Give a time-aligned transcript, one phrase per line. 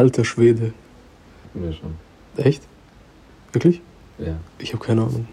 [0.00, 0.72] Alter Schwede.
[1.52, 1.94] Ja, schon.
[2.38, 2.62] Echt?
[3.52, 3.82] Wirklich?
[4.16, 4.38] Ja.
[4.56, 5.28] Ich habe keine Ahnung.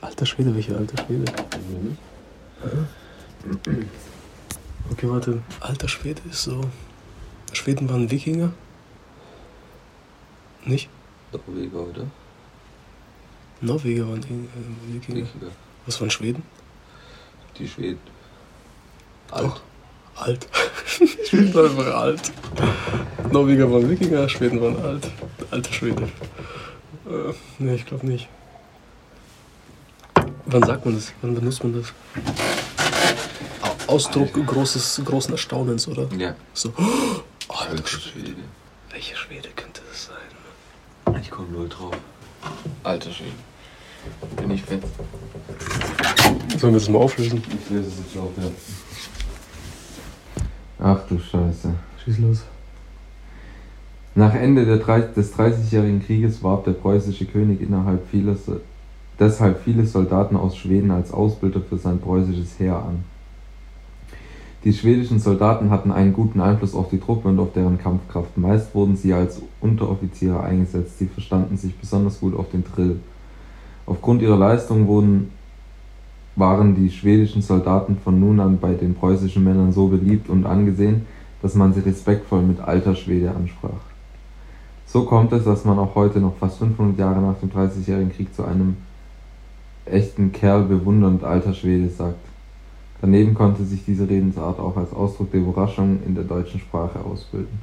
[0.00, 1.30] Alter Schwede, welcher alter Schwede?
[4.90, 5.42] Okay, warte.
[5.60, 6.62] Alter Schwede ist so.
[7.52, 8.54] Schweden waren Wikinger?
[10.64, 10.88] Nicht?
[11.30, 12.06] Norweger, oder?
[13.60, 15.26] Norweger waren äh, Wikinger.
[15.26, 15.52] Wikinger.
[15.84, 16.42] Was waren Schweden?
[17.58, 18.00] Die Schweden.
[19.30, 19.60] Alt.
[20.18, 20.46] Alt.
[21.28, 22.32] Schweden waren einfach alt.
[23.32, 25.10] Norweger waren Wikinger, Schweden waren alt.
[25.50, 26.02] Alter Schwede.
[27.06, 27.32] Äh,
[27.62, 28.28] ne, ich glaube nicht.
[30.46, 31.12] Wann sagt man das?
[31.22, 31.92] Wann benutzt man das?
[33.86, 36.08] Au- Ausdruck großes, großen Erstaunens, oder?
[36.18, 36.34] Ja.
[36.54, 36.72] So.
[36.78, 37.86] Oh, alter.
[37.86, 38.34] Schwede.
[38.90, 41.20] Welche Schwede könnte das sein?
[41.22, 41.94] Ich komme null drauf.
[42.82, 43.32] Alter Schwede.
[44.36, 44.82] Bin ich fett.
[46.58, 47.42] Sollen wir das mal auflösen?
[47.64, 48.50] Ich löse es jetzt auf, ja.
[50.80, 51.74] Ach du Scheiße.
[52.04, 52.44] Schieß los.
[54.14, 58.50] Nach Ende der drei- des Dreißigjährigen Krieges warb der preußische König innerhalb vieles,
[59.18, 63.04] deshalb viele Soldaten aus Schweden als Ausbilder für sein preußisches Heer an.
[64.64, 68.36] Die schwedischen Soldaten hatten einen guten Einfluss auf die Truppe und auf deren Kampfkraft.
[68.36, 70.98] Meist wurden sie als Unteroffiziere eingesetzt.
[70.98, 72.98] Sie verstanden sich besonders gut auf den Drill.
[73.86, 75.30] Aufgrund ihrer Leistung wurden,
[76.38, 81.06] waren die schwedischen Soldaten von nun an bei den preußischen Männern so beliebt und angesehen,
[81.42, 83.88] dass man sie respektvoll mit alter Schwede ansprach.
[84.86, 88.34] So kommt es, dass man auch heute noch fast 500 Jahre nach dem Dreißigjährigen Krieg
[88.34, 88.76] zu einem
[89.84, 92.24] echten Kerl bewundernd alter Schwede sagt.
[93.00, 97.60] Daneben konnte sich diese Redensart auch als Ausdruck der Überraschung in der deutschen Sprache ausbilden.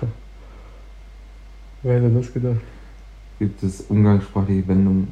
[1.82, 2.60] Wer hätte das gedacht?
[3.38, 5.08] Gibt es umgangssprachliche Wendungen,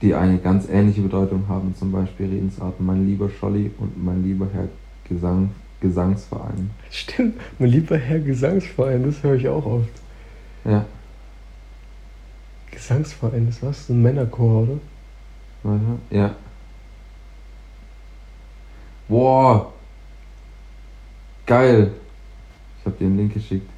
[0.00, 4.46] die eine ganz ähnliche Bedeutung haben, zum Beispiel Redensarten mein lieber Scholli und mein lieber
[4.52, 4.68] Herr
[5.08, 6.70] Gesang, Gesangsverein.
[6.90, 9.88] Stimmt, mein lieber Herr Gesangsverein, das höre ich auch oft.
[10.64, 10.84] Ja,
[12.78, 13.88] Gesangsverein, ist was?
[13.88, 14.78] Ein Männerchor, oder?
[15.64, 16.34] warte, ja.
[19.08, 19.72] Boah!
[21.44, 21.90] Geil!
[22.78, 23.68] Ich hab dir einen Link geschickt.